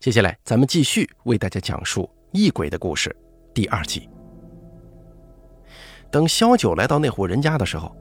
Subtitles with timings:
[0.00, 3.14] 接下来，咱们继续为大家讲述异鬼的故事，
[3.52, 4.08] 第二集。
[6.10, 7.94] 等萧九来到那户人家的时候，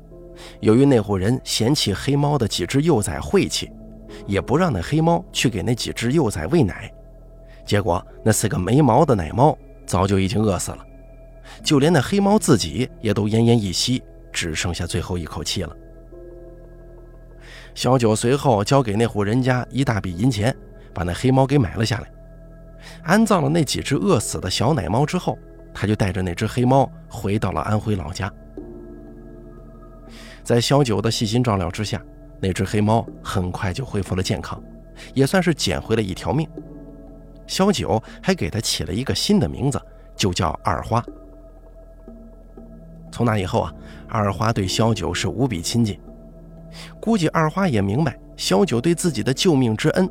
[0.61, 3.69] 由于那户人嫌弃黑猫的几只幼崽晦气，
[4.25, 6.89] 也不让那黑猫去给那几只幼崽喂奶，
[7.65, 10.85] 结果那四个没毛的奶猫早就已经饿死了，
[11.65, 15.75] 就连那黑猫自己也都奄奄一息，只剩下最后一口气了。
[17.75, 20.55] 小九随后交给那户人家一大笔银钱。
[20.93, 22.11] 把那黑猫给买了下来，
[23.03, 25.37] 安葬了那几只饿死的小奶猫之后，
[25.73, 28.31] 他就带着那只黑猫回到了安徽老家。
[30.43, 32.01] 在萧九的细心照料之下，
[32.39, 34.61] 那只黑猫很快就恢复了健康，
[35.13, 36.49] 也算是捡回了一条命。
[37.45, 39.79] 萧九还给它起了一个新的名字，
[40.15, 41.03] 就叫二花。
[43.11, 43.73] 从那以后啊，
[44.07, 45.99] 二花对萧九是无比亲近，
[46.99, 50.09] 估计二花也明白萧九对自己的救命之恩。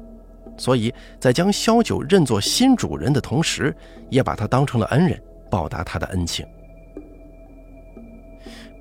[0.59, 3.75] 所以在将萧九认作新主人的同时，
[4.11, 6.45] 也把他当成了恩人，报答他的恩情。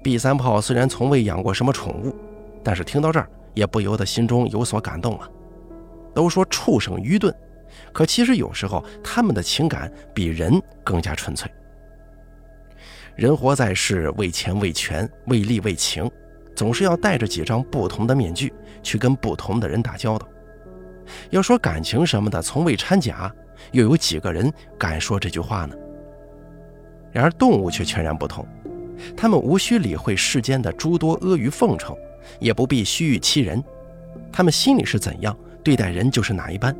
[0.04, 2.16] B 三炮虽然从未养过什么宠物，
[2.64, 5.30] 但是听到这儿也不由得心中有所感动了。
[6.14, 7.34] 都说畜生愚钝，
[7.94, 11.50] 可其实有时候他们的情感比人更加纯粹。
[13.16, 16.10] 人活在世，为钱为权为利为情，
[16.56, 20.28] 总是要戴着几张不同的面具去跟不同的人打交道。
[21.30, 23.34] 要说感情什么的从未掺假，
[23.72, 25.76] 又有几个人敢说这句话呢？
[27.12, 28.46] 然而动物却全然不同，
[29.16, 31.96] 它们无需理会世间的诸多阿谀奉承，
[32.40, 33.64] 也不必虚誉欺人，
[34.32, 36.76] 它们心里是怎样，对待人就是哪一般。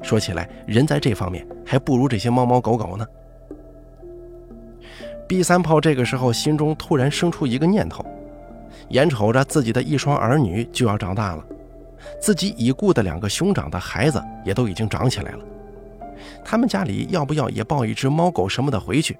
[0.00, 3.06] 说起来，人在这方面还不如这些猫猫狗狗呢。
[5.28, 8.04] B 三炮这个时候心中突然生出一个念头，
[8.88, 11.44] 眼瞅着自己的一双儿女就要长大了。
[12.20, 15.44] 自己已故的两个兄长的孩子也都已经长起来了，
[16.44, 19.18] 他们家里要不要也抱一只猫狗什么的回去？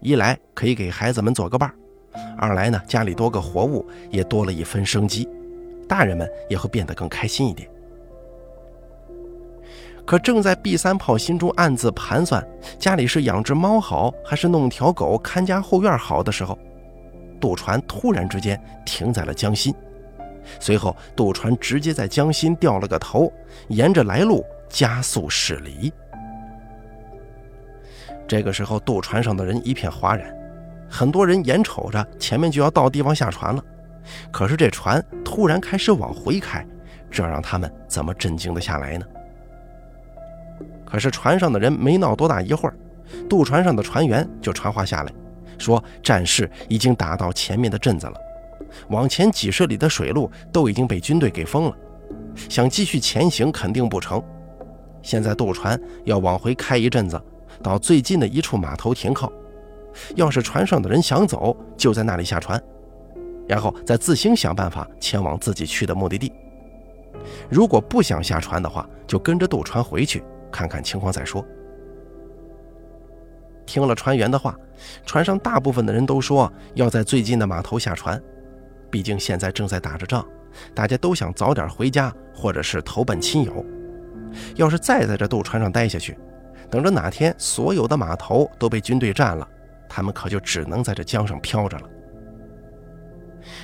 [0.00, 1.74] 一来可以给孩子们做个伴儿，
[2.36, 5.28] 二来呢家里多个活物也多了一分生机，
[5.88, 7.68] 大人们也会变得更开心一点。
[10.04, 12.44] 可正在毕三炮心中暗自盘算
[12.76, 16.58] 家里是养只猫好还是弄条狗看家后院好的时候，
[17.40, 19.72] 渡船突然之间停在了江心。
[20.60, 23.32] 随后，渡船直接在江心掉了个头，
[23.68, 25.92] 沿着来路加速驶离。
[28.26, 30.34] 这个时候，渡船上的人一片哗然，
[30.88, 33.62] 很多人眼瞅着前面就要到地方下船了，
[34.30, 36.66] 可是这船突然开始往回开，
[37.10, 39.06] 这让他们怎么镇静得下来呢？
[40.84, 42.74] 可是船上的人没闹多大一会儿，
[43.28, 45.12] 渡船上的船员就传话下来，
[45.58, 48.14] 说战事已经打到前面的镇子了。
[48.88, 51.76] 往前几十里的水路都已经被军队给封了，
[52.48, 54.22] 想继续前行肯定不成。
[55.02, 57.20] 现在渡船要往回开一阵子，
[57.62, 59.30] 到最近的一处码头停靠。
[60.14, 62.62] 要是船上的人想走，就在那里下船，
[63.46, 66.32] 然后再自行想办法前往自己去的目的地。
[67.50, 71.44] 如果不想下船的话，就跟着渡船回去，看看情况再说。
[73.66, 74.58] 听了船员的话，
[75.04, 78.20] 船上大部分的人都说要在最近的码头下船。
[78.92, 80.24] 毕竟现在正在打着仗，
[80.74, 83.64] 大家都想早点回家，或者是投奔亲友。
[84.54, 86.16] 要是再在这渡船上待下去，
[86.70, 89.48] 等着哪天所有的码头都被军队占了，
[89.88, 91.88] 他们可就只能在这江上漂着了。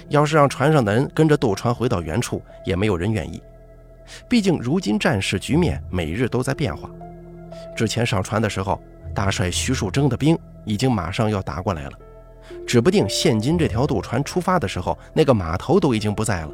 [0.08, 3.42] 要是让船上的人跟着渡船回到原处，也没有人愿意。
[4.26, 6.90] 毕竟如今战事局面每日都在变化。
[7.76, 8.82] 之前上船的时候，
[9.14, 11.92] 大帅徐树铮的兵已经马上要打过来了。
[12.66, 16.50] 指不定现今这条渡船出发的时候，那个码头都已经不在了。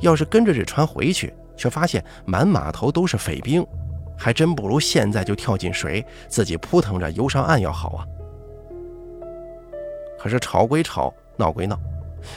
[0.00, 3.64] 要是跟着这船回去，却发现满码头都是匪兵，
[4.16, 8.06] 还真不如现在就跳进水，自己扑腾着游上岸要好啊。
[10.18, 11.78] 可是吵归吵，闹归闹，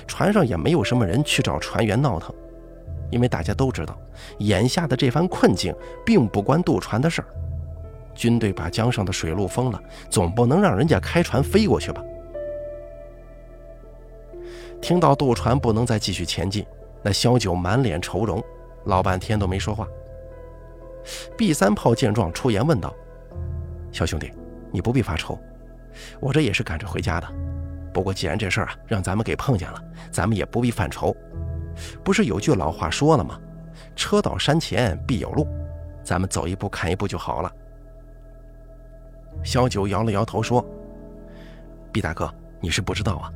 [0.06, 2.31] 船上也没有什么人去找船员闹腾，
[3.09, 3.97] 因为大家都知道，
[4.38, 5.74] 眼下的这番困境
[6.06, 7.28] 并不关渡船的事儿。
[8.14, 12.03] 军队把江上的水路封了，总不能让人家开船飞过去吧？
[14.81, 16.66] 听到渡船不能再继续前进，
[17.03, 18.43] 那萧九满脸愁容，
[18.85, 19.87] 老半天都没说话。
[21.37, 22.93] 毕三炮见状出言问道
[23.91, 24.31] ：“小兄弟，
[24.72, 25.39] 你不必发愁，
[26.19, 27.28] 我这也是赶着回家的。
[27.93, 29.81] 不过既然这事儿啊让咱们给碰见了，
[30.11, 31.16] 咱们也不必犯愁。
[32.03, 33.39] 不是有句老话说了吗？
[33.95, 35.47] 车到山前必有路，
[36.03, 37.51] 咱们走一步看一步就好了。”
[39.43, 40.66] 萧九摇了摇头说
[41.91, 43.31] ：“毕大哥，你是不知道啊。”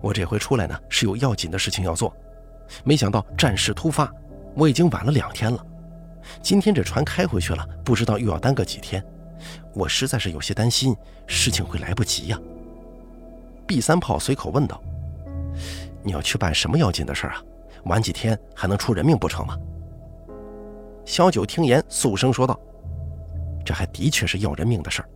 [0.00, 2.14] 我这回出来呢，是有要紧的事情要做，
[2.84, 4.12] 没想到战事突发，
[4.54, 5.64] 我已经晚了两天了。
[6.42, 9.04] 今天这船开回去了，不知道又要耽搁几天，
[9.74, 10.94] 我实在是有些担心，
[11.26, 12.38] 事情会来不及呀。
[13.66, 14.82] ”B 三炮随口问道
[16.02, 17.42] ：“你要去办什么要紧的事儿啊？
[17.84, 19.56] 晚几天还能出人命不成吗？”
[21.04, 22.58] 萧九听言，肃声说道
[23.64, 25.08] ：“这还的确是要人命的事儿，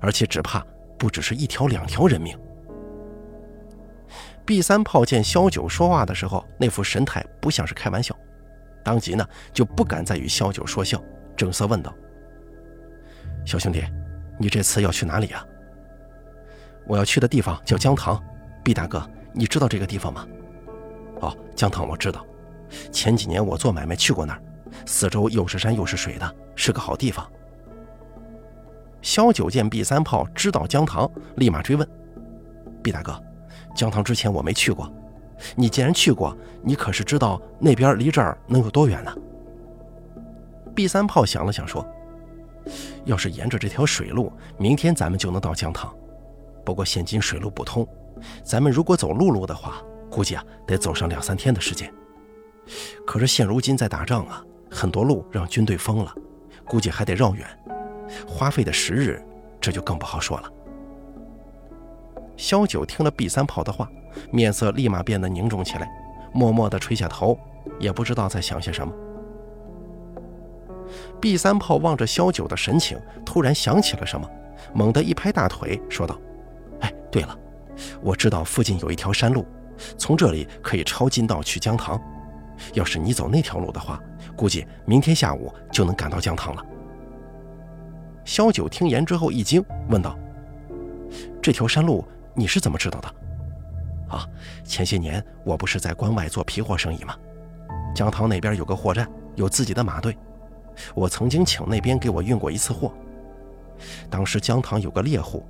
[0.00, 0.64] 而且只怕
[0.98, 2.38] 不只是一条两条人命。”
[4.48, 8.16] B 三炮见萧九说话的时候那副神态不像是开玩笑，
[8.82, 9.22] 当即呢
[9.52, 10.98] 就不敢再与萧九说笑，
[11.36, 11.94] 正色问道
[13.44, 13.84] ：“小兄弟，
[14.38, 15.46] 你这次要去哪里啊
[16.88, 18.18] ？”“我要去的地方叫江塘。
[18.64, 20.26] ”“B 大哥，你知道这个地方吗
[21.20, 22.24] ？”“哦，江塘我知道，
[22.90, 24.42] 前几年我做买卖去过那儿。”
[24.86, 27.30] 四周又是山又是水的，是个好地方。
[29.02, 31.06] 萧九见毕三炮知道江塘，
[31.36, 31.86] 立马追问
[32.82, 33.22] ：“毕大哥，
[33.78, 34.92] 江塘之前我没去过，
[35.54, 39.16] 你既然去过，你可是知道那边离这儿能有多远呢？”
[40.74, 41.86] 毕三炮想了想说
[43.06, 45.94] ：“要是沿着这条水路，明天咱们就能到江塘。
[46.64, 47.86] 不过现今水路不通，
[48.42, 49.80] 咱们如果走陆路的话，
[50.10, 51.88] 估计啊得走上两三天的时间。
[53.06, 56.14] 可是现如今在打仗啊。”很多路让军队封了，
[56.66, 57.46] 估计还得绕远，
[58.26, 59.18] 花费的时日
[59.58, 60.52] 这就更不好说了。
[62.38, 63.90] 萧九听了毕三炮的话，
[64.30, 65.86] 面色立马变得凝重起来，
[66.32, 67.38] 默默地垂下头，
[67.78, 68.94] 也不知道在想些什么。
[71.20, 74.26] 毕三炮望着萧九的神情，突然想起了什么，
[74.72, 76.18] 猛地一拍大腿，说道
[76.80, 77.36] ：“哎，对了，
[78.00, 79.44] 我知道附近有一条山路，
[79.98, 82.00] 从这里可以抄近道去江塘。
[82.72, 84.00] 要是你走那条路的话。”
[84.36, 86.64] 估计明天下午就能赶到江塘了。
[88.24, 90.16] 萧九听言之后一惊，问道
[91.42, 92.06] ：“这条山路
[92.38, 93.14] 你是怎么知道的
[94.08, 94.26] ？”“啊，
[94.64, 97.14] 前些年我不是在关外做皮货生意吗？
[97.94, 100.16] 江塘那边有个货站，有自己的马队，
[100.94, 102.92] 我曾经请那边给我运过一次货。
[104.08, 105.46] 当时江塘有个猎户，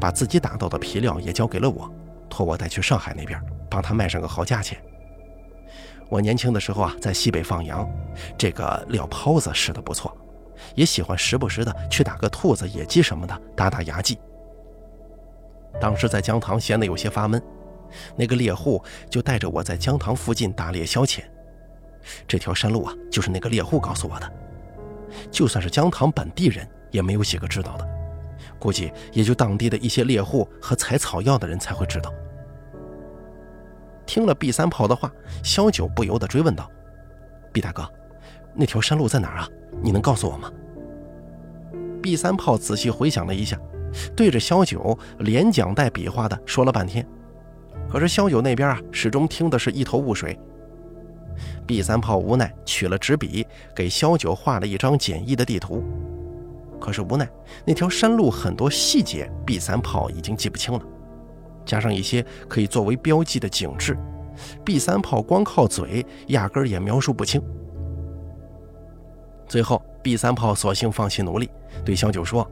[0.00, 1.90] 把自己打到的皮料也交给了我，
[2.28, 3.40] 托我带去上海那边，
[3.70, 4.78] 帮他卖上个好价钱。”
[6.10, 7.88] 我年轻的时候啊，在西北放羊，
[8.36, 10.14] 这个料泡子使得不错，
[10.74, 14.18] 也喜欢时不时的去打个兔子、野鸡什么的，打打牙祭。
[15.80, 17.42] 当时在江塘闲得有些发闷，
[18.16, 21.20] 那个猎户就带着我在江塘附近打猎消遣。
[22.26, 24.32] 这条山路啊，就是那个猎户告诉我的。
[25.30, 27.86] 就算是江塘本地人，也没有几个知道的，
[28.58, 32.12] 估计也就当地的一些猎户和采草药的人才会知道。
[34.06, 35.12] 听了毕三炮的话，
[35.44, 36.70] 萧九不由得追问道
[37.52, 37.88] ：“毕大哥，
[38.54, 39.48] 那条山路在哪儿啊？
[39.82, 40.50] 你能告诉我吗？”
[42.02, 43.56] 毕三炮仔细回想了一下，
[44.16, 47.06] 对着萧九连讲带比划的说了半天，
[47.90, 50.38] 可是萧九那边啊，始终听的是一头雾水。
[51.66, 55.82] B 三炮无奈取了纸笔，给萧九画了一张简易的地图，
[56.78, 57.28] 可是无奈
[57.64, 60.80] 那条山路很多细节，，B 三炮已经记不清了。
[61.64, 63.96] 加上一些可以作为标记的景致
[64.64, 67.42] ，B 三炮光靠嘴压根儿也描述不清。
[69.48, 71.50] 最后，B 三炮索性放弃努力，
[71.84, 72.48] 对萧九说：“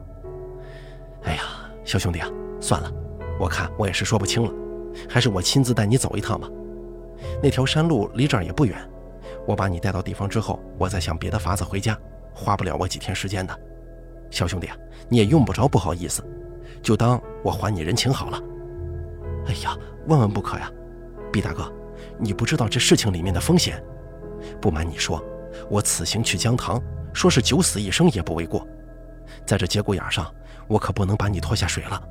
[1.23, 1.41] 哎呀，
[1.83, 2.27] 小兄弟啊，
[2.59, 2.91] 算了，
[3.39, 4.51] 我看我也是说不清了，
[5.09, 6.47] 还是我亲自带你走一趟吧。
[7.41, 8.77] 那条山路离这儿也不远，
[9.47, 11.97] 我把你带到地方之后，我再想别的法子回家，
[12.33, 13.57] 花不了我几天时间的。
[14.29, 14.77] 小兄弟啊，
[15.09, 16.23] 你也用不着不好意思，
[16.81, 18.41] 就当我还你人情好了。”
[19.47, 20.71] 哎呀，万万不可呀！
[21.31, 21.71] 毕大哥，
[22.17, 23.83] 你不知道这事情里面的风险。
[24.61, 25.23] 不瞒你说，
[25.69, 26.81] 我此行去江塘，
[27.13, 28.65] 说是九死一生也不为过。
[29.45, 30.33] 在这节骨眼上，
[30.71, 32.01] 我可不能把你拖下水了。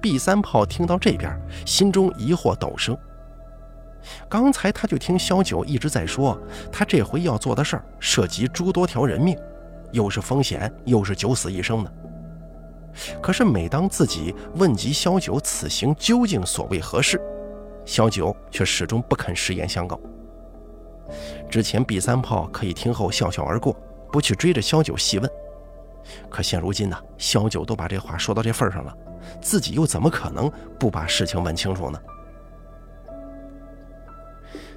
[0.00, 2.96] 毕三炮听到这边，心中疑惑陡生。
[4.28, 6.40] 刚才他就听萧九一直在说，
[6.72, 9.36] 他这回要做的事儿涉及诸多条人命，
[9.92, 11.92] 又是风险，又是九死一生的。
[13.20, 17.20] 可是，每当自己问及萧九此行究竟所为何事，
[17.84, 20.00] 萧九却始终不肯实言相告。
[21.50, 23.76] 之前毕三炮可以听后笑笑而过，
[24.10, 25.30] 不去追着萧九细问。
[26.28, 28.94] 可现如今呢，萧九都把这话说到这份上了，
[29.40, 31.98] 自己又怎么可能不把事情问清楚呢？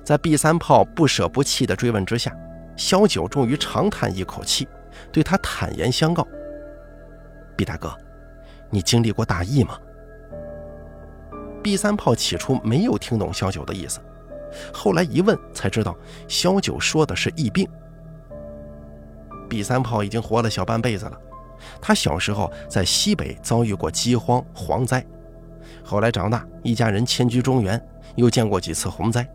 [0.04, 2.36] 在毕三炮不舍不弃的追问之下，
[2.76, 4.68] 萧九终于长叹一口气，
[5.12, 6.28] 对他坦言相告
[7.56, 7.96] ：“毕大哥。”
[8.72, 9.80] 你经历过大疫吗
[11.64, 14.00] ？B 三炮起初没有听懂萧九的意思，
[14.72, 17.68] 后来一问才知道，萧九说的是疫病。
[19.50, 21.20] B 三炮已经活了小半辈子了，
[21.82, 25.06] 他小时候在西北遭遇过饥荒、蝗灾，
[25.84, 27.82] 后来长大，一家人迁居中原，
[28.16, 29.28] 又见过几次洪灾。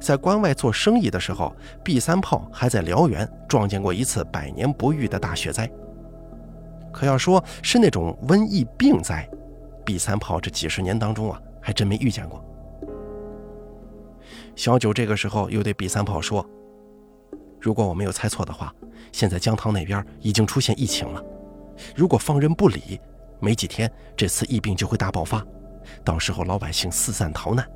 [0.00, 5.70] 在关外做生意的时候，毕三炮还在辽源撞见过一次百年不遇的大雪灾。
[6.90, 9.28] 可要说是那种瘟疫病灾，
[9.84, 12.42] 毕三炮这几十年当中啊，还真没遇见过。
[14.56, 16.46] 小九这个时候又对毕三炮说
[17.64, 18.70] ：“如果我没有猜错的话，
[19.10, 21.24] 现在江塘那边已经出现疫情了。
[21.96, 23.00] 如果放任不理，
[23.40, 25.42] 没几天这次疫病就会大爆发，
[26.04, 27.66] 到时候老百姓四散逃难。”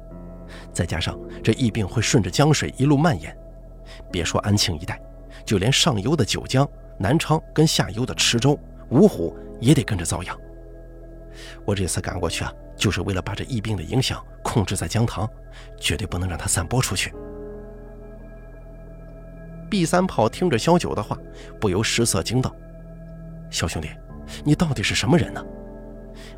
[0.75, 3.35] 再加上这疫病会顺着江水一路蔓延，
[4.12, 5.00] 别说安庆一带，
[5.42, 6.68] 就连上游的九江、
[6.99, 10.38] 南昌跟下游的池州、芜湖也得跟着遭殃。
[11.64, 15.26] 我这次赶过去啊，就是为了把这疫病的影响控制在江塘，
[15.80, 17.11] 绝对不能让它散播出去。
[19.68, 21.16] 毕三炮听着萧九的话，
[21.60, 22.54] 不由失色惊道
[23.50, 23.88] ：“小兄弟，
[24.44, 25.44] 你到底是什么人呢？”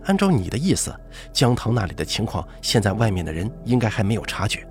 [0.05, 0.95] 按照你的意思，
[1.33, 4.67] 江塘那里的情况，现在外面的人应该还没有察觉。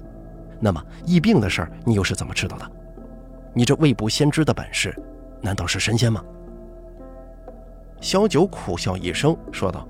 [0.59, 2.71] 那么疫病的事儿，你又是怎么知道的？
[3.53, 4.93] 你这未卜先知的本事，
[5.41, 6.23] 难道是神仙吗？
[8.01, 9.87] 萧九苦笑一声，说道：“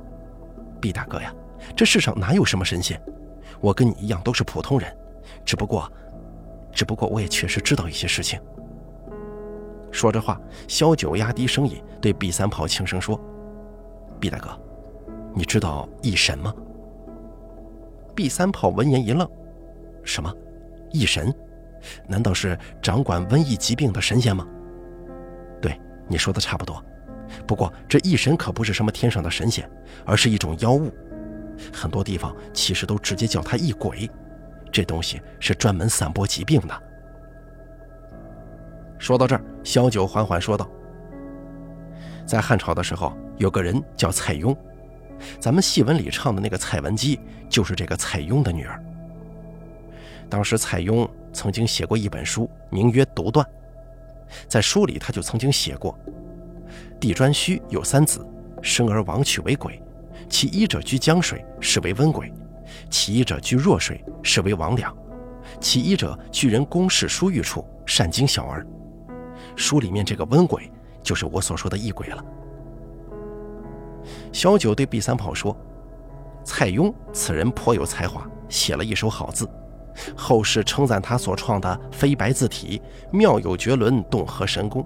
[0.80, 1.34] 毕大哥呀，
[1.76, 3.02] 这世上哪有什么神仙？
[3.62, 4.96] 我跟你一样都是普通人，
[5.46, 5.92] 只不过，
[6.72, 8.40] 只不过我也确实知道一些事情。”
[9.92, 13.20] 说着话，萧九压低声音对毕三炮轻声说
[14.20, 14.50] ：“毕大哥。”
[15.36, 16.54] 你知道异神吗？
[18.16, 19.30] 毕三炮闻言一愣
[20.04, 20.34] ：“什么？
[20.92, 21.34] 异神？
[22.08, 24.46] 难道是掌管瘟疫疾病的神仙吗
[25.62, 26.84] ？”“对，你说的差不多。
[27.48, 29.70] 不过这异神可不是什么天上的神仙，
[30.04, 30.92] 而是一种妖物。
[31.72, 34.10] 很多地方其实都直接叫它异鬼。
[34.72, 36.84] 这东西是专门散播疾病的。”
[39.00, 40.70] 说到这儿，萧九缓缓说道
[42.28, 44.56] ：“在汉朝的时候，有个人叫蔡邕。”
[45.40, 48.82] 咱们戏文里唱的那个蔡文姬，就是这个蔡邕的女儿。
[50.30, 53.46] 当时蔡邕曾经写过一本书，名曰《独断》。
[54.48, 55.98] 在书里，他就曾经写过：
[57.00, 58.26] 帝颛顼有三子，
[58.62, 59.82] 生而亡取为鬼，
[60.30, 62.28] 其一者居江水，是为温鬼；
[62.90, 64.94] 其一者居弱水，是为王魉；
[65.60, 68.66] 其一者居人宫室书寓处，善惊小儿。
[69.60, 70.72] 书里面这个温鬼，
[71.04, 72.24] 就是我所说的异鬼了。
[74.32, 75.56] 小九对毕三炮说
[76.46, 79.48] ：“蔡邕此人颇有才华，写了一手好字，
[80.16, 84.86] 后世称赞他所创的飞白字体妙有绝伦，动合神功。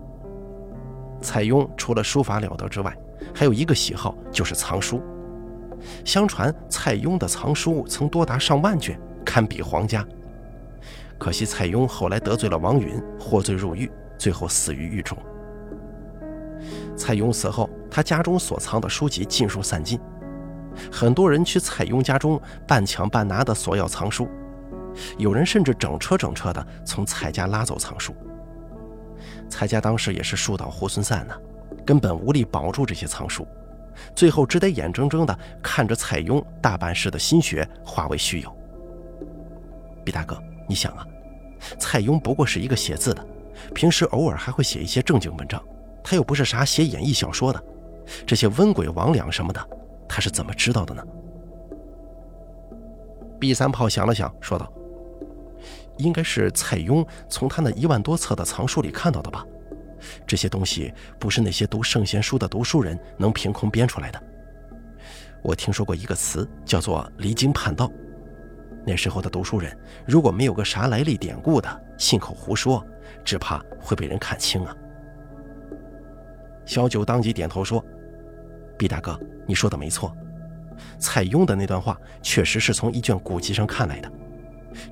[1.21, 2.97] 蔡邕除了书法了得之外，
[3.33, 4.99] 还有一个喜好就是藏书。
[6.03, 10.03] 相传蔡邕的藏书曾多达上万卷，堪比皇家。
[11.19, 15.17] 可惜蔡邕后来得罪了王允，获罪入狱，最后死于狱中。”
[16.95, 19.99] 蔡邕死后，他家中所藏的书籍尽数散尽，
[20.91, 24.29] 很多人去蔡邕家中半抢半拿的索要藏书，
[25.17, 28.15] 有人甚至整车整车的从蔡家拉走藏书。
[29.49, 31.35] 蔡家当时也是树倒猢狲散呢，
[31.85, 33.45] 根本无力保住这些藏书，
[34.15, 38.55] 最后只得眼睁睁的看着蔡邕大半世的心血化为虚有。
[40.05, 41.05] 毕大哥，你想啊，
[41.77, 43.25] 蔡邕不过是一个写字的，
[43.73, 45.61] 平时偶尔还会写一些正经文章。
[46.03, 47.63] 他又不是啥写演义小说的，
[48.25, 49.69] 这些瘟鬼魍魉什么的，
[50.07, 51.03] 他是怎么知道的呢？
[53.39, 54.71] 毕三炮想了想，说道
[55.97, 59.45] ：“应该是蔡邕从他那一万多册的藏书里看到的吧。
[60.27, 64.21] 这些东西不是那些读圣贤书的读书人能凭空编出来的。
[65.41, 67.89] 我听说过一个词，叫做离经叛道。
[68.85, 72.85] 那时候的读书人，如果没有个啥来历典故的，信口胡说，
[73.23, 74.75] 只怕会被人看清啊。”
[76.65, 77.83] 小九当即点头说
[78.77, 80.15] ：“毕大哥，你说的没错，
[80.97, 84.11] 蔡邕的那段话确实是从一卷古籍上看来的。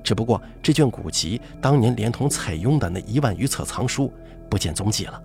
[0.04, 4.12] 只不过这卷古籍当年连同蔡邕的那一万余册藏书
[4.48, 5.20] 不见踪迹了，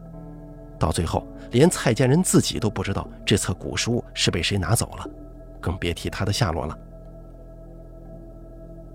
[0.80, 5.08] 到最后连蔡家人自己都不知道这册古书是被谁拿走了，
[5.60, 6.78] 更别提他的下落了。”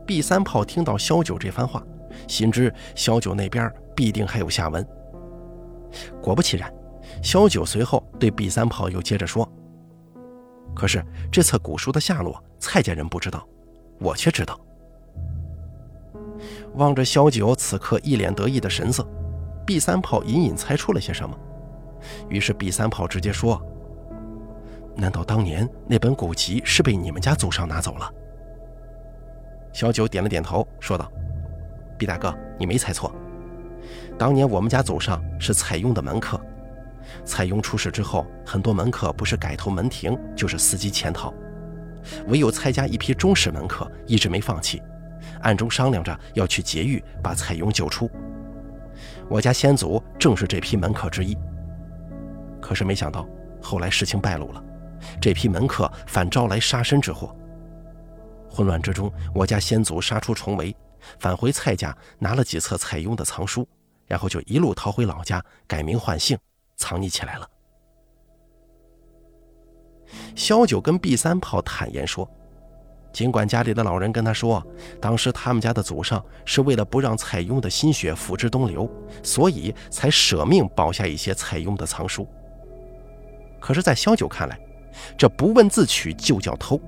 [0.04, 1.80] 毕三炮听到萧九这番话，
[2.26, 4.86] 心知萧九那边必定还有下文。
[6.20, 6.72] 果不其然。
[7.20, 9.46] 萧九随后对毕三炮又接着说
[10.74, 13.46] ：“可是这册古书的下落，蔡家人不知道，
[14.00, 14.58] 我却知道。”
[16.74, 19.06] 望着萧九此刻一脸得意的神色，
[19.66, 21.36] 毕三炮隐隐猜出了些什么，
[22.28, 23.60] 于是毕三炮直接说
[24.96, 28.10] ：“难道当年那本古籍是被你们家祖上拿走了？”
[29.74, 31.10] 萧九点了点头，说道
[31.98, 33.12] ：“毕大哥，你没猜错，
[34.18, 36.40] 当年我们家祖上是蔡邕的门客。”
[37.24, 41.34] 蔡邕出事之后，很多门客不是改投门庭，就是伺机潜逃，
[42.28, 44.80] 唯有蔡家一批忠实门客一直没放弃，
[45.42, 48.10] 暗中商量着要去劫狱，把蔡邕救出。
[49.28, 51.36] 我家先祖正是这批门客之一。
[52.60, 53.26] 可是没想到，
[53.60, 54.62] 后来事情败露了，
[55.20, 57.34] 这批门客反招来杀身之祸。
[58.48, 60.74] 混乱之中，我家先祖杀出重围，
[61.18, 63.66] 返回蔡家拿了几册蔡邕的藏书，
[64.12, 66.36] 然后就一路逃回老家，改名换姓，
[66.76, 67.48] 藏匿起来了。
[70.36, 72.30] 萧九跟毕三炮坦言说。
[73.10, 74.62] 尽管家里的老人跟他说，
[75.00, 78.86] 当时他们家的祖上是为了不让蔡邕的心血付之东流，
[79.22, 82.28] 所以才舍命保下一些蔡邕的藏书。
[83.60, 84.60] 可是，在萧九看来，
[85.16, 86.78] 这不问自取就叫偷。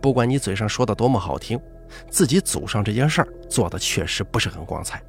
[0.00, 1.60] 不管你嘴上说的多么好听，
[2.08, 5.02] 自己祖上这件事儿做的确实不是很光彩。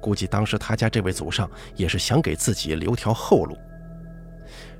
[0.00, 3.56] 估计当时他家这位祖上也是想给自己留条后路。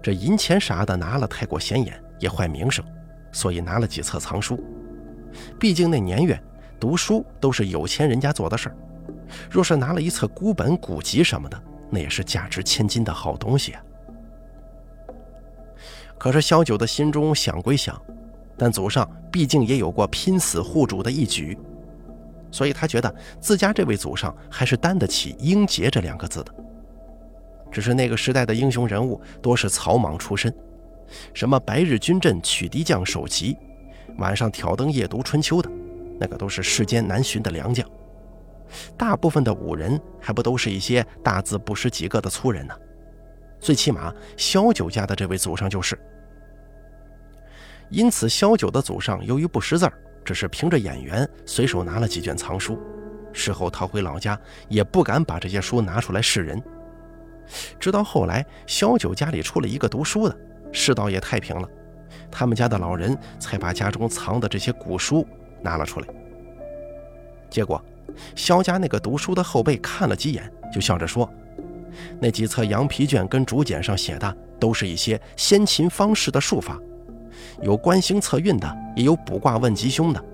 [0.02, 2.84] 这银钱啥的拿了太过显眼，也坏名声。
[3.32, 4.58] 所以拿了几册藏书，
[5.56, 6.36] 毕竟那年月
[6.80, 8.76] 读书都是有钱人家做的事儿。
[9.48, 13.82] 若是拿了一册孤本古籍什么的，那也是价值千金的好东西啊。
[16.18, 18.00] 可是萧九的心中想归想，
[18.58, 21.56] 但祖上毕竟也有过拼死护主的一举，
[22.50, 26.54] 所以他觉得自家这位祖上还是担得起“英杰”这两个字的。
[27.70, 30.52] 只是那个时代的英雄人物多是草莽出身。
[31.34, 33.56] 什么白日军阵取敌将首级，
[34.18, 35.70] 晚上挑灯夜读春秋的，
[36.18, 37.88] 那个都是世间难寻的良将。
[38.96, 42.74] 大部分的武人还不都是一些大字不识几个的粗人呢？
[43.58, 45.98] 最起码萧九家的这位祖上就是。
[47.90, 49.92] 因此，萧九的祖上由于不识字儿，
[50.24, 52.78] 只是凭着眼缘随手拿了几卷藏书，
[53.32, 56.62] 事后逃回老家也不敢把这些书拿出来示人。
[57.78, 60.36] 直到后来，萧九家里出了一个读书的。
[60.72, 61.68] 世道也太平了，
[62.30, 65.26] 他们家的老人才把家中藏的这些古书
[65.60, 66.06] 拿了出来。
[67.50, 67.84] 结果，
[68.36, 71.28] 萧家那个读书的后辈看了几眼，就笑着说
[72.20, 76.78] ：“那几册羊皮卷跟竹简上写的，都是一些先秦方士的术法，
[77.62, 80.24] 有观星测运的，也有卜卦问吉凶的。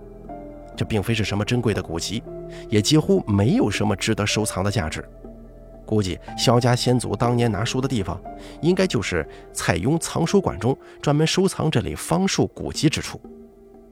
[0.77, 2.23] 这并非是什么珍贵的古籍，
[2.69, 5.05] 也几乎没有什么值得收藏的价值。”
[5.87, 8.21] 估计萧家先祖当年拿书的地方，
[8.61, 13.21] 应该就是蔡邕藏书馆中专门收藏这类方术古籍之处。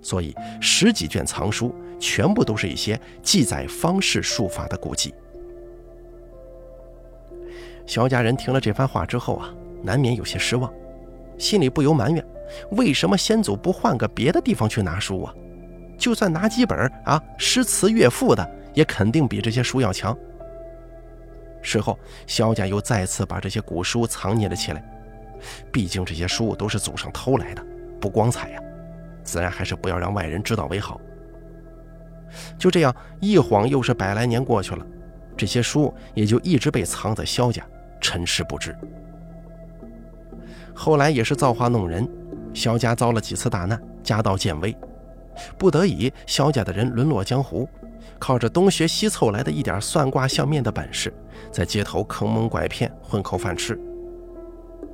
[0.03, 5.14] 所以十几卷藏书全部都是一些记载方式术法的古籍。
[7.87, 10.73] 萧家人听了这番话之后啊，难免有些失望，
[11.38, 12.25] 心里不由埋怨：
[12.73, 15.35] 为什么先祖不换个别的地方去拿书啊？
[15.97, 20.16] 就算拿几本啊诗词乐赋的，也肯定比这些书要强。
[21.62, 24.85] 事后，萧家又再次把这些古书藏匿了起来。
[25.70, 27.64] 毕竟这些书都是祖上偷来的，
[28.01, 28.61] 不光彩呀，
[29.23, 31.01] 自然还是不要让外人知道为好。
[32.59, 34.85] 就这样，一晃又是百来年过去了，
[35.37, 37.64] 这些书也就一直被藏在萧家，
[38.01, 38.77] 尘世不知。
[40.74, 42.06] 后来也是造化弄人，
[42.52, 44.76] 萧家遭了几次大难，家道渐危，
[45.56, 47.68] 不得已，萧家的人沦落江湖。
[48.18, 51.12] 靠着东学西凑来的一点算卦相面的本事，
[51.50, 53.78] 在街头坑蒙拐骗混口饭吃。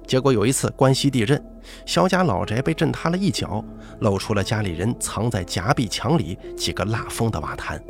[0.06, 1.40] 结果有一次关西地震，
[1.86, 3.64] 萧家老宅被震塌了一角，
[4.00, 7.80] 露出了家里人藏在夹壁墙里几个蜡封的瓦坛。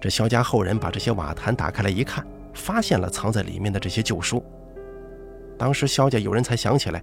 [0.00, 4.44] 这萧家后人把这些瓦坛打开来一看，发现了藏在里面的这些旧书。
[5.58, 7.02] 当时萧家有人才想起来，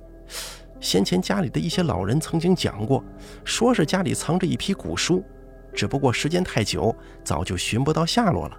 [0.80, 3.04] 先前家里的一些老人曾经讲过，
[3.44, 5.24] 说是家里藏着一批古书。
[5.74, 8.58] 只不过时间太久，早就寻不到下落了。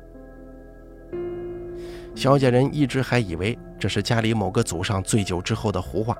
[2.15, 6.17] 萧家人一直还以为这是家里某个祖上醉酒之后的胡话，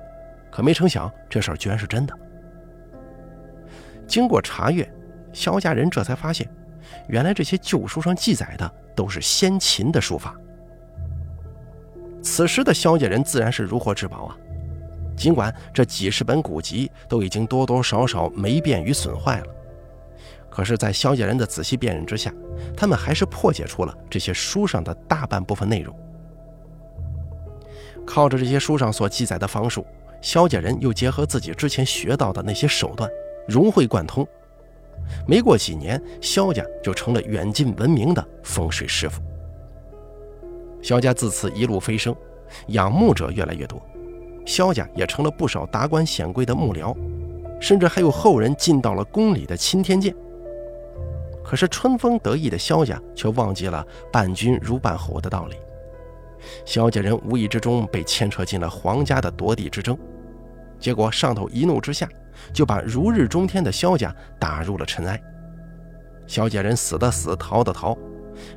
[0.51, 2.13] 可没成想这事儿居然是真的。
[4.07, 4.87] 经过查阅，
[5.31, 6.47] 萧家人这才发现，
[7.07, 10.35] 原来这些旧书上记载的都是先秦的书法。
[12.23, 14.37] 此时的萧家人自然是如获至宝啊！
[15.15, 19.47] 尽管这几十本古籍都已经多多少少霉变与损坏了。
[20.49, 22.33] 可是，在萧家人的仔细辨认之下，
[22.77, 25.95] 他们还是破解出了这些书上的大半部分内容。
[28.05, 29.85] 靠着这些书上所记载的方术，
[30.21, 33.09] 萧家人又结合自己之前学到的那些手段，
[33.47, 34.27] 融会贯通。
[35.27, 39.21] 没过几年，萧家就成了远近闻名的风水师傅。
[40.83, 42.13] 萧家自此一路飞升，
[42.67, 43.81] 仰慕者越来越多，
[44.45, 46.95] 萧家也成了不少达官显贵的幕僚，
[47.59, 50.13] 甚至还有后人进到了宫里的钦天监。
[51.43, 55.55] 可是春风得意的萧家却忘记了“伴君如伴虎”的道理，
[56.65, 59.97] 萧家人无意之中被牵扯进了皇家的夺地之争，
[60.79, 62.09] 结果上头一怒之下，
[62.53, 65.21] 就把如日中天的萧家打入了尘埃。
[66.27, 67.97] 萧家人死的死，逃的逃，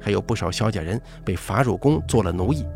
[0.01, 2.67] 还有不少萧家人被罚入宫做了奴役，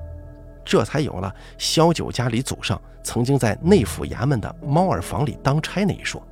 [0.64, 6.22] 这才有了萧九家里祖上曾经在内府衙门的猫儿房里当差那一说。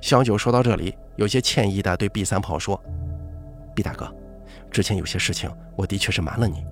[0.00, 2.78] 萧九说到这里，有些歉意地对毕三炮说
[3.74, 4.14] ：“毕大哥，
[4.70, 6.64] 之前有些事情我的确是瞒了你，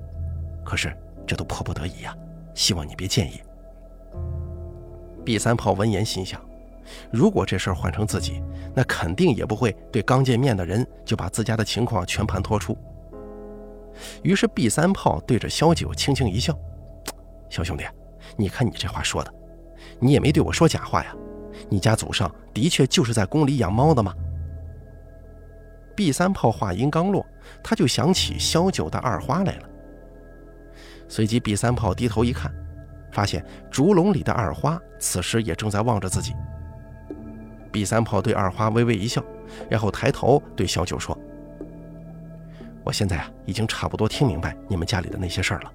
[0.64, 0.94] 可是
[1.26, 2.14] 这都迫不得已呀，
[2.54, 3.40] 希望你别介意。”
[5.24, 6.40] 毕三炮闻言心想。
[7.11, 8.42] 如果这事儿换成自己，
[8.74, 12.76] 那肯定也不会对刚见面的人就把自家的情况全盘托出。
[14.22, 16.59] 于是毕三炮对着萧九轻轻一笑
[17.50, 17.85] ：“小兄弟，
[18.37, 19.33] 你看你这话说的，
[20.00, 21.14] 你也没对我说假话呀。
[21.68, 24.14] 你家祖上的确就是在宫里养猫的吗？”
[25.94, 27.24] 毕三炮话音刚落，
[27.62, 29.68] 他就想起萧九的二花来了。
[31.07, 32.50] 随即毕三炮低头一看，
[33.12, 36.33] 发现竹笼里的二花此时也正在望着自己。
[37.72, 39.24] 毕三炮对二花微微一笑，
[39.70, 41.18] 然后抬头对小九说
[42.85, 45.72] ：“我现在啊，已经差不多听明白你们家里的那些事儿了。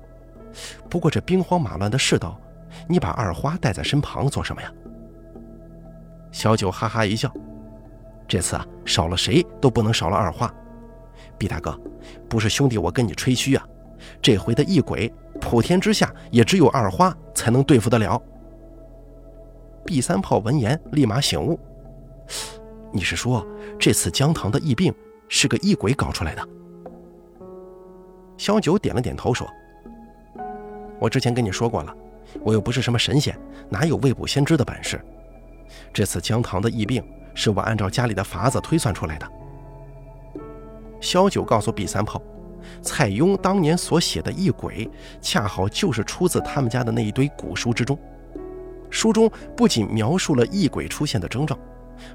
[0.87, 2.39] 不过这兵荒马乱的世道，
[2.87, 4.71] 你把二花带在身旁做什么呀？”
[6.31, 7.33] 小九哈哈一笑
[8.27, 10.53] ：“这次啊，少了谁都不能少了二花。
[11.35, 11.79] 毕大哥，
[12.29, 13.67] 不是兄弟我跟你吹嘘啊，
[14.21, 18.21] 这回的异鬼，普天之下也只有二花才能对付得了。”
[19.83, 21.59] 毕三炮闻言立马醒悟。
[22.91, 23.45] 你是说，
[23.77, 24.93] 这次江棠的疫病
[25.27, 26.47] 是个异鬼搞出来的？
[28.37, 29.47] 萧九点了点头，说
[30.99, 31.95] ：“我之前跟你说过了，
[32.41, 33.37] 我又不是什么神仙，
[33.69, 34.99] 哪有未卜先知的本事？
[35.91, 39.27] 这次江棠的疫病是我按照家里的法子推算出来的。”
[41.01, 42.21] 萧九告诉毕三炮，
[42.81, 44.89] 蔡邕当年所写的异鬼，
[45.21, 47.97] 恰好就是出自他们家的那一堆古书之中。
[48.89, 51.57] 书中不仅描述了异鬼出现的征兆。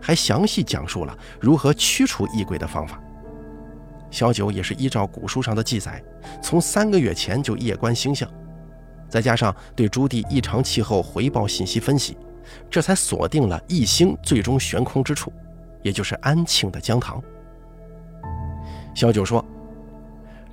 [0.01, 3.01] 还详细讲述了如何驱除异鬼的方法。
[4.11, 6.03] 小九也是依照古书上的记载，
[6.43, 8.31] 从三个月前就夜观星象，
[9.09, 12.17] 再加上对朱棣异常气候回报信息分析，
[12.69, 15.33] 这才锁定了异星最终悬空之处，
[15.83, 17.23] 也就是安庆的江塘。
[18.95, 19.43] 小九说：“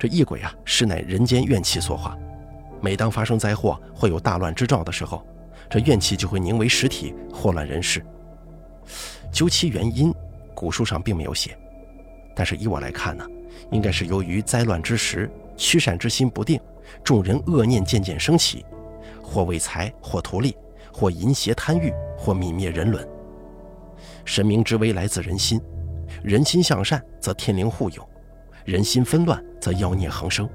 [0.00, 2.16] 这异鬼啊，实乃人间怨气所化。
[2.80, 5.22] 每当发生灾祸，会有大乱之兆的时候，
[5.68, 8.02] 这怨气就会凝为实体，祸乱人世。”
[9.32, 10.12] 究其原因，
[10.54, 11.56] 古书上并没有写，
[12.34, 13.26] 但是以我来看呢，
[13.70, 16.60] 应该是由于灾乱之时，驱善之心不定，
[17.04, 18.64] 众人恶念渐渐升起，
[19.22, 20.56] 或为财，或图利，
[20.92, 23.06] 或淫邪贪欲，或泯灭人伦。
[24.24, 25.60] 神明之威来自人心，
[26.22, 28.08] 人心向善则天灵护佑，
[28.64, 30.48] 人心纷乱则妖孽横生。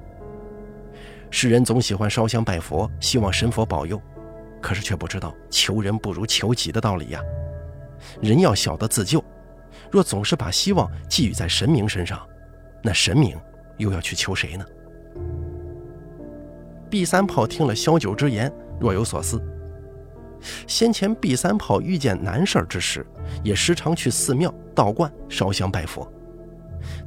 [1.31, 3.99] 世人总喜欢烧香拜佛，希望神佛保佑，
[4.61, 7.21] 可是却不知道求人不如求己的道理呀。
[8.21, 9.23] 人要晓得自救，
[9.91, 12.19] 若总是把希望寄予在神明身上，
[12.81, 13.37] 那神明
[13.77, 14.65] 又要去求谁呢？
[16.89, 19.41] 毕三炮听了萧九之言，若有所思。
[20.67, 23.05] 先前毕三炮遇见难事之时，
[23.43, 26.07] 也时常去寺庙、道观烧香拜佛。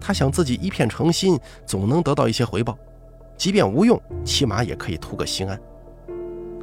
[0.01, 2.77] 他想自己一片诚心，总能得到一些回报，
[3.37, 5.59] 即便无用，起码也可以图个心安。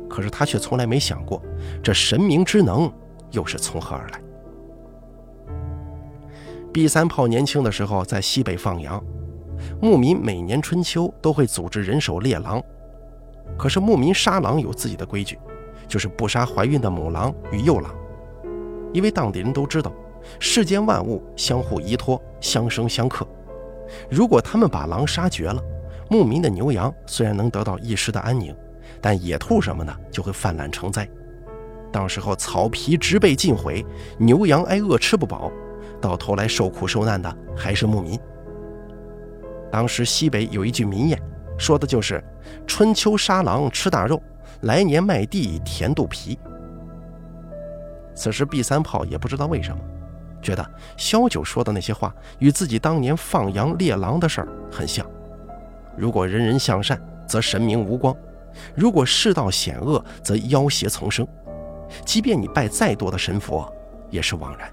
[0.09, 1.41] 可是他却从来没想过，
[1.81, 2.91] 这神明之能
[3.35, 4.19] 又是从何而来
[6.73, 9.03] ？？B 三炮年轻的时候在西北放羊，
[9.81, 12.63] 牧民每年春秋都会组织人手猎狼。
[13.57, 15.37] 可是牧民杀狼有自己的规矩，
[15.87, 17.93] 就是不杀怀孕的母狼与幼狼，
[18.91, 19.91] 因为当地人都知道，
[20.39, 23.25] 世间万物相互依托，相生相克。
[24.09, 25.61] 如果他们把狼杀绝了，
[26.09, 28.53] 牧民的牛羊虽然能得到一时的安宁，
[28.99, 31.07] 但野兔什么的就会泛滥成灾，
[31.95, 33.81] 到时候草皮植被尽毁，
[34.17, 35.49] 牛羊挨饿吃不饱。
[36.01, 38.19] 到头来受苦受难的还是牧民。
[39.71, 41.17] 当时西北有一句民谚，
[41.57, 42.21] 说的就是
[42.67, 44.21] “春秋杀狼吃大肉，
[44.63, 46.37] 来年卖地填肚皮”。
[48.13, 49.81] 此时毕三炮也不知道为什么，
[50.41, 55.09] 觉得萧九说的那些话与自己当年放羊猎狼的事儿很像。
[55.95, 58.13] 如果人人向善，则神明无光；
[58.75, 61.25] 如果世道险恶，则妖邪丛生。
[62.03, 63.71] 即便你拜再多的神佛，
[64.09, 64.69] 也是枉然。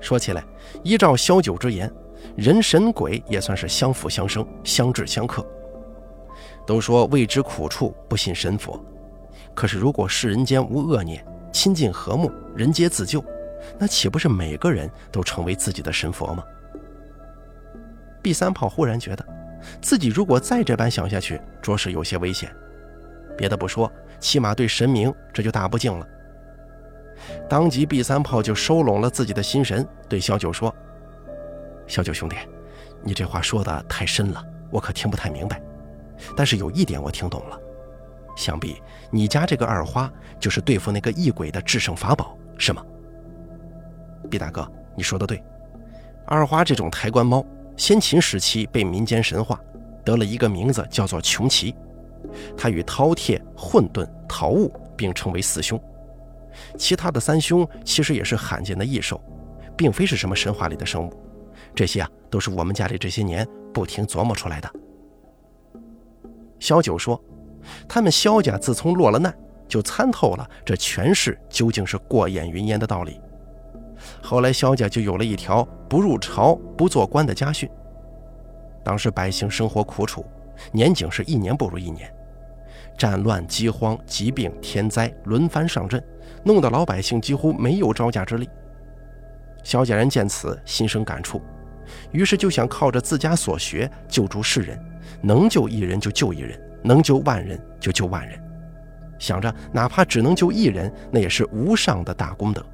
[0.00, 0.44] 说起来，
[0.84, 1.92] 依照萧九之言，
[2.36, 5.44] 人神鬼也算是相辅相生、相制相克。
[6.66, 8.82] 都说未知苦处不信神佛，
[9.54, 13.24] 可是如果世人间无恶念，亲近和睦，人皆自救，
[13.78, 16.44] 那岂不是每个人都成为自己的神佛吗？
[18.20, 19.24] 毕三炮忽然觉得，
[19.80, 22.52] 自己如果再这般想下去，着实有些危险。
[23.36, 26.06] 别的不说，起码对神明这就大不敬了。
[27.48, 30.74] 当即毕三炮就收拢了自己的心神，对小九说
[31.86, 32.36] ：“小九兄弟，
[33.02, 35.60] 你这话说的太深了，我可听不太明白。
[36.36, 37.58] 但是有一点我听懂了，
[38.36, 42.84] 想必你家这个二花就是对付那个异鬼的制胜法宝，是吗？”
[44.30, 45.42] 毕大哥，你说的对，
[46.26, 47.44] 二花这种抬棺猫，
[47.76, 49.60] 先秦时期被民间神化，
[50.04, 51.74] 得了一个名字叫做穷奇，
[52.56, 55.80] 他与饕餮、混沌、桃物并称为四凶。
[56.78, 59.20] 其他的三凶其实也是罕见的异兽，
[59.76, 61.12] 并非是什么神话里的生物。
[61.74, 64.70] 这些啊，都是我们家里这些年不停琢磨出来的。
[66.58, 67.22] 萧九说
[67.86, 69.36] ：“他们萧家自从落了难，
[69.68, 73.20] 就参透了这权势究竟是过眼云烟的道理。
[74.22, 77.68] 后来萧家就有了一条不入朝、不做官的家训。
[78.82, 80.24] 当时百姓生活苦楚，
[80.72, 82.12] 年景是一年不如一年，
[82.96, 86.02] 战乱、饥荒、疾病、天灾轮番上阵。”
[86.44, 88.48] 弄得老百姓几乎没有招架之力。
[89.64, 91.42] 萧家人见此，心生感触，
[92.12, 94.80] 于是就想靠着自家所学救助世人，
[95.20, 98.40] 能救一人就救一人，能救万人就救万人。
[99.18, 102.64] 想着哪怕只能救一人，那也是无上的大功德。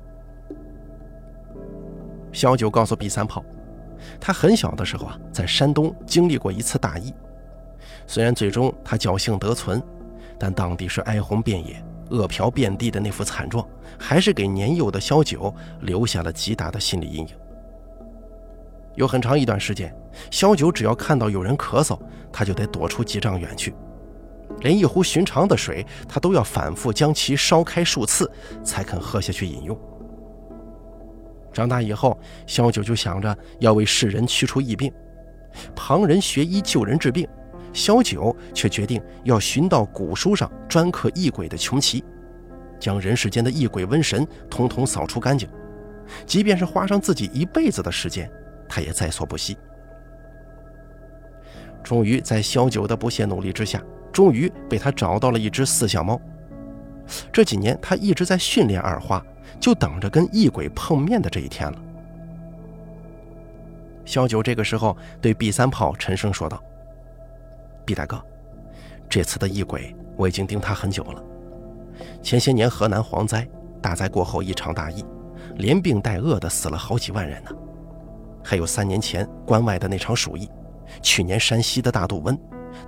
[2.31, 3.43] 萧九告诉毕三炮，
[4.21, 7.15] 他很小的时候啊，在山东经历过一次大疫，
[8.13, 9.83] 虽然最终他侥幸得存，
[10.39, 11.83] 但当地是哀鸿遍野。
[12.11, 13.67] 饿殍遍地的那副惨状，
[13.99, 17.29] 还是给年幼的萧九留下了极大的心理阴影。
[18.97, 19.97] 有很长一段时间，
[20.31, 21.99] 萧九只要看到有人咳嗽，
[22.31, 23.75] 他就得躲出几丈远去，
[24.61, 28.31] 连一壶寻常的水，他都要反复将其烧开数次，
[28.63, 29.81] 才肯喝下去饮用。
[31.51, 34.93] 长大以后，萧九就想着要为世人驱除疫病，
[35.75, 37.27] 旁人学医救人治病。
[37.73, 42.05] 萧九却决定要寻到古书上专克异鬼的穷奇，
[42.79, 45.49] 将人世间的异鬼瘟神统统扫除干净，
[46.27, 48.31] 即便是花上自己一辈子的时间，
[48.69, 49.57] 他也在所不惜。
[51.83, 53.83] 终于在萧九的不懈努力之下，
[54.13, 56.21] 终于被他找到了一只四象猫。
[57.33, 59.25] 这几年他一直在训练二花，
[59.59, 61.79] 就等着跟异鬼碰面的这一天了。
[64.05, 66.63] 萧九这个时候对毕三炮沉声说道。
[67.85, 68.23] 毕大哥，
[69.09, 71.23] 这次的异鬼我已经盯他很久了。
[72.23, 73.47] 前些年河南蝗灾，
[73.81, 75.05] 大灾过后一场大疫，
[75.57, 77.51] 连病带恶的死了好几万人呢。
[78.43, 80.49] 还有三年前关外的那场鼠疫，
[81.01, 82.39] 去年山西的大肚瘟，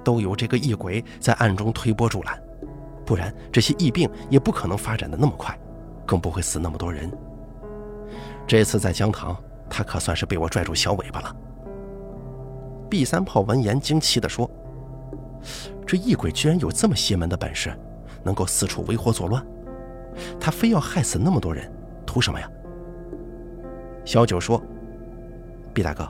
[0.02, 2.40] 都有这个异鬼在暗中推波助澜，
[3.04, 5.56] 不然这些疫病也不可能发展的那么快，
[6.06, 7.10] 更不会死那么多人。
[8.46, 9.36] 这次在江塘，
[9.68, 11.36] 他可算是被我拽住小尾巴了。
[12.88, 14.50] 毕三炮闻言惊奇地说。
[15.86, 17.72] 这异鬼居然有这么邪门的本事，
[18.22, 19.44] 能够四处为祸作乱。
[20.40, 21.70] 他非要害死那么多人，
[22.06, 22.48] 图什么呀？
[24.04, 24.62] 小九说
[25.74, 26.08] ：“毕大哥，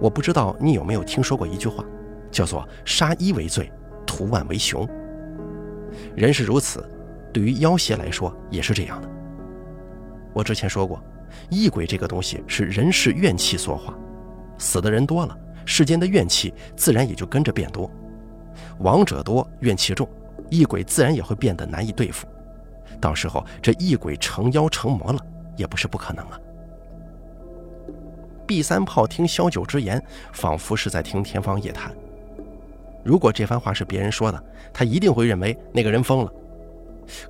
[0.00, 1.84] 我不知道你有没有听说过一句话，
[2.30, 3.72] 叫做‘杀一为罪，
[4.06, 4.86] 屠万为雄’。
[6.14, 6.88] 人是如此，
[7.32, 9.08] 对于妖邪来说也是这样的。
[10.32, 11.02] 我之前说过，
[11.50, 13.96] 异鬼这个东西是人世怨气所化，
[14.58, 17.90] 死的人多了，世间的怨气自然也就跟着变多。”
[18.80, 20.08] 亡者多，怨气重，
[20.50, 22.26] 异鬼自然也会变得难以对付。
[23.00, 25.20] 到时候这异鬼成妖成魔了，
[25.56, 26.38] 也不是不可能啊。
[28.46, 31.94] B 三炮听萧九之言，仿佛是在听天方夜谭。
[33.04, 36.32] 如果这番话是别人说的，他一定会认为那个人疯了。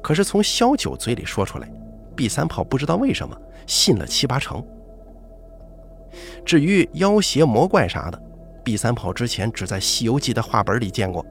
[0.01, 1.71] 可是从萧九嘴里说出来
[2.17, 3.37] ，，B 三炮不知道为什么
[3.67, 4.65] 信了七八成。
[6.45, 8.21] 至于妖邪魔怪啥的
[8.65, 11.25] ，，B 三炮之前只在《西游记》的画本里见过，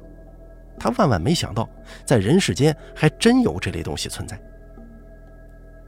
[0.79, 1.69] 他万万没想到，
[2.05, 4.39] 在人世间还真有这类东西存在。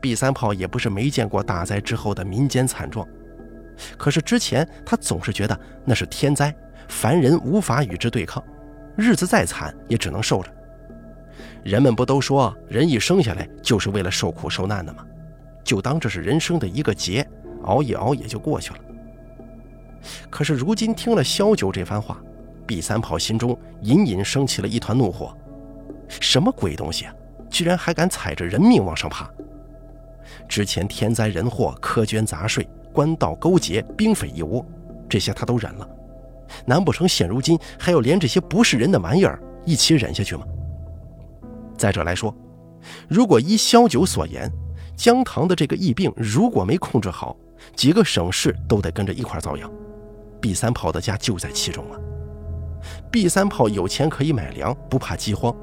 [0.01, 3.07] 毕三炮也不是没见过大灾之后的民间惨状，
[3.97, 6.53] 可是之前他总是觉得那是天灾，
[6.87, 8.43] 凡人无法与之对抗，
[8.97, 10.51] 日子再惨也只能受着。
[11.63, 15.05] 人们不都说人一生下来就是为了受苦受难的吗？
[15.63, 17.25] 就当这是人生的一个劫，
[17.63, 18.79] 熬一熬也就过去了。
[20.31, 22.19] 可是如今听了萧九这番话，
[22.71, 25.35] 毕三炮心中隐隐升起了一团怒火。
[26.07, 27.13] 什么鬼东西啊！
[27.49, 29.29] 居然还敢踩着人命往上爬！
[30.47, 34.65] 之前天灾人祸、苛捐杂税、官道勾结、兵匪一窝，
[35.09, 35.89] 这些他都忍了，
[36.65, 40.45] 难不成现如今还要连这些不是人的玩意儿一起忍下去吗？
[41.77, 42.33] 再者来说，
[43.09, 44.49] 如果依萧九所言，
[44.95, 47.35] 江塘的这个疫病如果没控制好，
[47.75, 49.69] 几个省市都得跟着一块遭殃。
[50.39, 51.99] 毕三炮的家就在其中啊！
[53.11, 55.53] 毕三炮有钱可以买粮，不怕饥荒；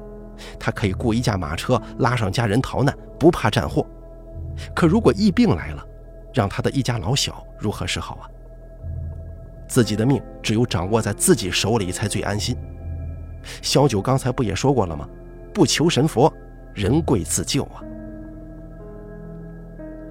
[0.59, 3.85] 他可以雇一架马车拉上家人逃难，不怕战祸。
[4.75, 5.83] 可如果疫病来了，
[6.33, 8.29] 让他的一家老小如何是好啊？
[9.67, 12.55] 自己的命只有掌握在自己手里才最安心。
[13.61, 15.07] 小九刚才不也说过了吗？
[15.53, 16.31] 不求神佛，
[16.73, 17.81] 人贵自救啊！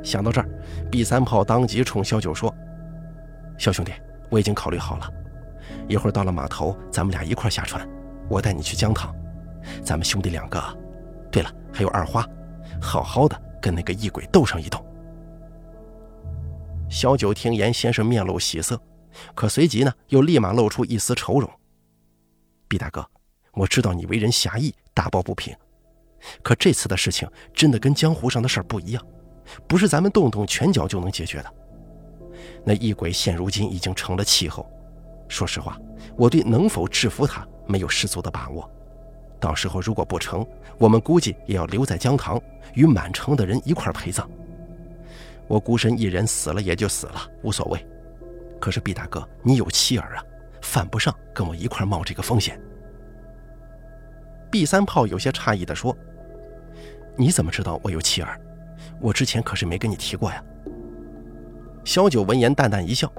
[0.03, 0.49] 想到这儿
[0.91, 2.53] ，B 三炮当即冲小九说
[3.59, 3.93] ：“小兄弟，
[4.31, 5.13] 我已经考虑好了，
[5.89, 7.87] 一会儿到了码头，咱们俩一块下船，
[8.29, 9.15] 我带你去江塘，
[9.85, 10.63] 咱们兄弟两个。
[11.31, 12.27] 对了，还有二花，
[12.81, 14.85] 好好的跟那个异鬼斗上一斗。”
[16.91, 18.81] 小九听言，先是面露喜色，
[19.35, 21.51] 可随即呢，又立马露出一丝愁容。
[22.67, 23.07] 毕大哥，
[23.53, 25.55] 我知道你为人侠义，大抱不平，
[26.43, 29.07] 可这次的事情真的跟江湖上的事儿不一样，
[29.67, 31.55] 不是咱们动动拳脚就能解决的。
[32.65, 34.67] 那异鬼现如今已经成了气候，
[35.29, 35.79] 说实话，
[36.17, 38.69] 我对能否制服他没有十足的把握。
[39.39, 40.45] 到时候如果不成，
[40.79, 42.41] 我们估计也要留在江塘，
[42.75, 44.29] 与满城的人一块陪葬。
[45.47, 47.87] 我孤身一人死了也就死了，无所谓。
[48.61, 50.25] 可是毕大哥，你有妻儿啊，
[50.61, 52.61] 犯不上跟我一块冒这个风险。
[54.51, 55.97] 毕三炮有些诧异地说
[57.17, 58.41] ：“你怎么知道我有妻儿？
[59.01, 60.43] 我之前可是没跟你提过呀。”
[61.85, 63.11] 萧九闻言淡淡一笑，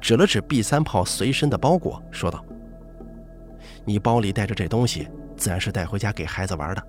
[0.00, 2.44] 指了指毕三炮随身的包裹，说道
[3.84, 6.82] ：“你包里带着这东西，自然是带回家给孩子玩的。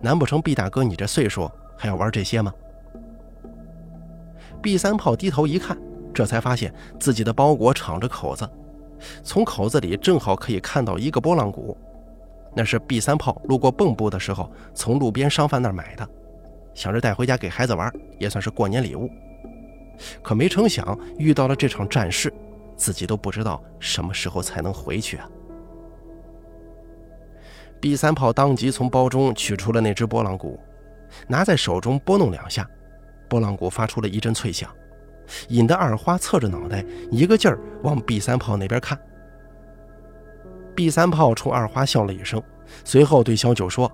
[0.00, 2.52] 难不成毕大哥你这岁数还要玩这些吗？”
[4.62, 5.76] B 三炮低头一看，
[6.12, 8.48] 这才发现自己的包裹敞着口子，
[9.22, 11.76] 从口子里正好可以看到一个拨浪鼓，
[12.54, 16.08] 那是 B 三炮路过蚌埠的时候从路边商贩那买的，
[16.74, 19.08] 想着带回家给孩子玩，也算是过年礼物。
[20.22, 22.32] 可没成想遇到了这场战事，
[22.76, 25.28] 自己都不知道什么时候才能回去啊
[27.80, 30.58] ！B 三炮当即从包中取出了那只拨浪鼓，
[31.26, 32.68] 拿在手中拨弄两下。
[33.28, 34.70] 拨浪鼓发出了一阵脆响，
[35.48, 38.96] 引得二花侧着脑袋，一个劲儿往 B 三炮那边看。
[40.76, 42.40] B 三炮冲二花笑了一声，
[42.84, 43.90] 随后对小九说：“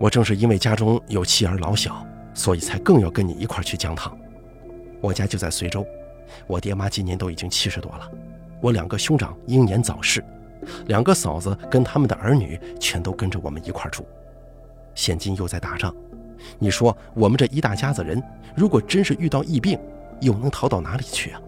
[0.00, 4.16] 我正是因为家中有妻儿老小，所以才更要跟你一块去江塘。
[5.00, 5.86] 我家就在随州，
[6.46, 8.10] 我爹妈今年都已经七十多了，
[8.60, 10.22] 我两个兄长英年早逝，
[10.86, 14.04] 两个嫂子跟他们的儿女全都跟着我们一块住，
[14.94, 15.94] 现今又在打仗。”
[16.58, 18.22] 你说我们这一大家子人，
[18.54, 19.78] 如果真是遇到疫病，
[20.20, 21.40] 又能逃到哪里去啊？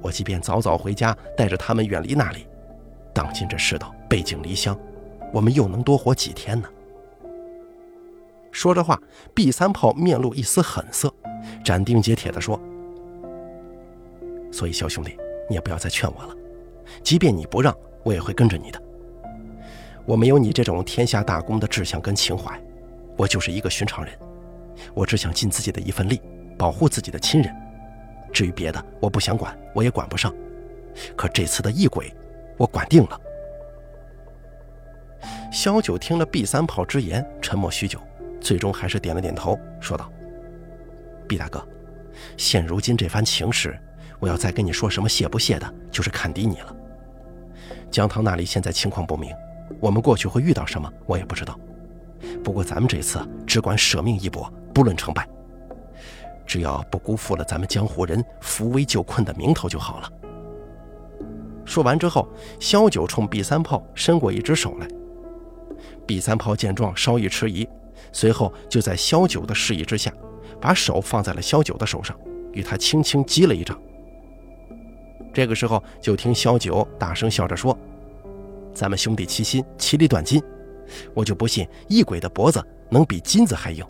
[0.00, 2.46] 我即便早早回家，带着他们远离那里，
[3.12, 4.76] 当今这世道背井离乡，
[5.32, 6.68] 我们又能多活几天呢？
[8.52, 9.00] 说着话
[9.34, 11.12] ，B 三炮面露一丝狠色，
[11.64, 12.60] 斩钉截铁地说
[14.52, 15.16] ：“所以小兄弟，
[15.48, 16.36] 你也不要再劝我了。
[17.02, 18.80] 即便你不让，我也会跟着你的。
[20.04, 22.56] 我没有你这种天下大功的志向跟情怀。”
[23.16, 24.12] 我就是一个寻常人，
[24.94, 26.20] 我只想尽自己的一份力，
[26.56, 27.54] 保护自己的亲人。
[28.32, 30.34] 至于别的，我不想管，我也管不上。
[31.14, 32.12] 可这次的异鬼，
[32.56, 33.20] 我管定了。
[35.52, 38.00] 萧九听了 B 三炮之言，沉默许久，
[38.42, 40.10] 最终还是点了点头，说道
[41.28, 41.66] ：“毕大哥，
[42.36, 43.78] 现如今这番情势，
[44.18, 46.76] 我要再跟你说什么谢不谢的，就是看低你了。
[47.90, 49.32] 江涛那里现在情况不明，
[49.80, 51.58] 我们过去会遇到什么，我也不知道。”
[52.44, 55.28] 不过咱们这次只管舍命一搏，不论成败，
[56.46, 60.10] 只要不辜负了咱们江湖人扶危救困的名头就好了。
[61.64, 62.28] 说完之后，
[62.60, 64.88] 萧九冲毕三炮伸过一只手来。
[66.06, 67.68] 毕三炮见状稍一迟疑，
[68.12, 70.12] 随后就在萧九的示意之下，
[70.60, 72.16] 把手放在了萧九的手上，
[72.52, 73.80] 与他轻轻击了一掌。
[75.32, 77.76] 这个时候，就听萧九大声笑着说
[78.74, 80.42] ：“咱们兄弟齐心，其利断金。”
[81.14, 83.82] 我就不信异鬼的脖子能比金子还硬，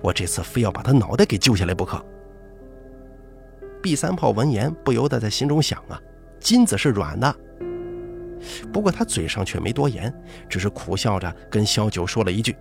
[0.00, 2.00] 我这次非要把他脑袋给揪下来不可。
[3.82, 6.00] 毕三炮闻言不由得在心中想啊，
[6.38, 7.34] 金子是软的。
[8.72, 10.12] 不过他嘴上却没多言，
[10.48, 12.54] 只是苦笑着跟萧九说了一句：“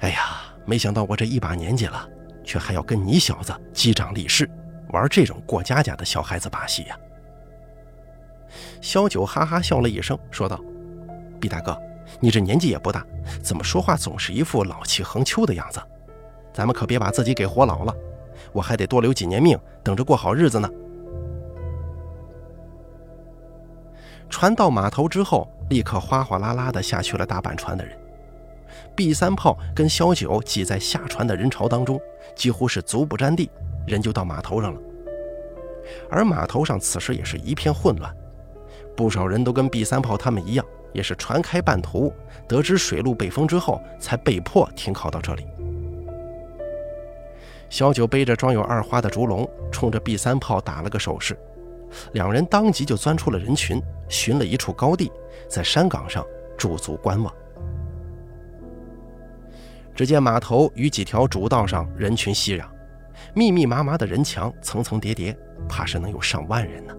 [0.00, 2.08] 哎呀，没想到我这一把年纪了，
[2.44, 4.48] 却还要跟你小子击掌立誓，
[4.90, 6.98] 玩这种过家家的小孩子把戏呀。”
[8.80, 10.60] 萧九哈哈笑了一声，说道
[11.40, 11.76] ：“毕大哥。”
[12.20, 13.04] 你这年纪也不大，
[13.42, 15.80] 怎么说话总是一副老气横秋的样子？
[16.52, 17.92] 咱们可别把自己给活老了，
[18.52, 20.70] 我还得多留几年命，等着过好日子呢。
[24.30, 27.98] 船到码头之后，立刻哗哗啦啦的下去了大半船的人。
[28.96, 32.00] B 三炮跟萧九挤在下船的人潮当中，
[32.34, 33.50] 几乎是足不沾地，
[33.86, 34.80] 人就到码头上了。
[36.10, 38.12] 而码头上此时也是一片混乱，
[38.96, 40.64] 不少人都跟 B 三炮他们一样。
[40.92, 42.10] 也是船开半途，
[42.48, 45.46] 得知水路被封之后，才被迫停靠到这里。
[47.68, 51.38] 萧九背着装有二花的竹笼，冲着 B 三炮打了个手势，
[52.14, 55.12] 两人当即就钻出了人群，寻了一处高地，
[55.50, 56.24] 在山岗上
[56.56, 57.30] 驻足观望。
[59.96, 62.66] 只见码头与几条主道上人群熙攘，
[63.34, 65.34] 密密麻麻的人墙层层叠叠，
[65.66, 66.94] 怕是能有上万人呢。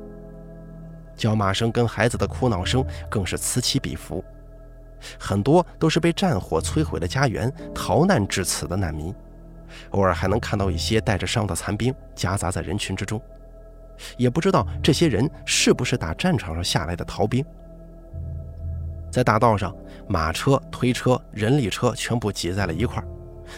[1.15, 4.25] 叫骂声跟孩子的哭闹声更是此起彼伏，
[5.19, 9.13] 很多都是被战火摧毁了家园、逃难至此的难民。
[9.91, 13.21] 偶尔还能看到一些带着伤的残兵夹杂在人群之中，
[14.17, 17.45] 也不知道这些人是不是打战场上下来的逃兵。
[19.11, 19.75] 在大道上，
[20.07, 23.07] 马车、推车、人力车全部挤在了一块儿，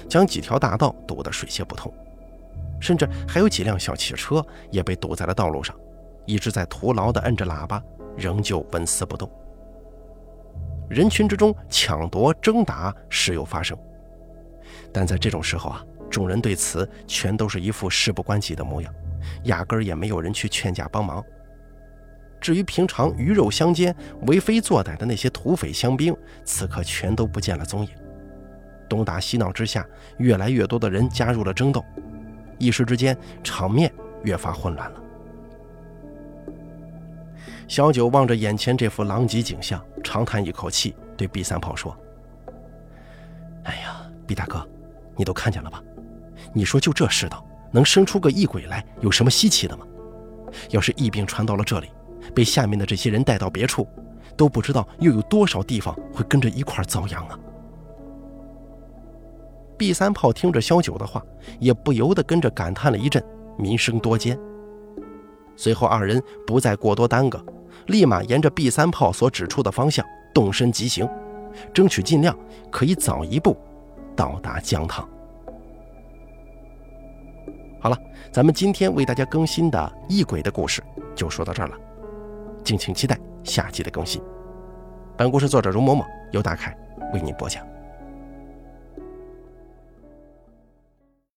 [0.08, 1.94] 将几条大道堵得水泄不通，
[2.80, 5.76] 甚至还有几辆小汽车也被堵在了道路上，
[6.26, 7.82] 一直在徒劳地摁着喇叭，
[8.18, 9.30] 仍旧纹丝不动。
[10.90, 13.78] 人群之中抢夺、争打时有发生，
[14.92, 15.84] 但在这种时候啊。
[16.10, 18.92] 众人对此全都是一副事不关己的模样，
[19.44, 21.24] 压根儿也没有人去劝架帮忙。
[22.40, 23.96] 至于平常鱼肉相间、
[24.28, 27.90] 为非作歹的那些土匪乡兵，此刻全都不见了踪影。
[28.88, 29.86] 东打西闹之下，
[30.18, 31.84] 越来越多的人加入了争斗，
[32.58, 33.92] 一时之间场面
[34.24, 35.02] 越发混乱了。
[37.68, 41.96] 小九望着眼前这幅狼藉景象，长叹一口气，对 B 三炮说
[43.66, 44.68] ：“哎呀，B 大哥，
[45.16, 45.84] 你都看见了吧？”
[46.52, 49.86] 你说就这世道，能生出个异鬼来，有什么稀奇的吗？
[50.72, 51.92] 要是疫病传到了这里，
[52.34, 53.88] 被下面的这些人带到别处，
[54.38, 57.40] 都不知道又有多少地方会跟着一块遭殃啊
[59.78, 61.24] ！B 三炮听着萧九的话，
[61.60, 63.24] 也不由得跟着感叹了一阵：
[63.58, 64.38] 民生多艰。
[65.56, 67.44] 随后二人不再过多耽搁，
[67.88, 71.08] 立马沿着 B 三炮所指出的方向动身急行，
[71.74, 72.38] 争取尽量
[72.70, 73.58] 可以早一步
[74.16, 75.08] 到达江塘。
[77.82, 77.98] 好了，
[78.32, 80.84] 咱们今天为大家更新的异鬼的故事
[81.16, 81.78] 就说到这儿了，
[82.64, 84.22] 敬请期待下集的更新。
[85.18, 86.76] 本故事作者容嬷嬷由大凯
[87.14, 87.79] 为您播讲。